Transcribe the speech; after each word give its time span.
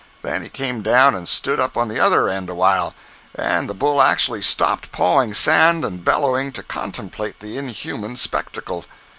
Then 0.23 0.41
he 0.41 0.49
came 0.49 0.81
down 0.81 1.13
and 1.13 1.29
stood 1.29 1.59
up 1.59 1.77
on 1.77 1.87
the 1.87 1.99
other 1.99 2.27
end 2.27 2.49
awhile, 2.49 2.95
and 3.35 3.69
the 3.69 3.75
bull 3.75 4.01
actually 4.01 4.41
stopped 4.41 4.91
pawing 4.91 5.35
sand 5.35 5.85
and 5.85 6.03
bellowing 6.03 6.51
to 6.53 6.63
contemplate 6.63 7.39
the 7.39 7.55
inhuman 7.55 8.17
spectacle. 8.17 8.85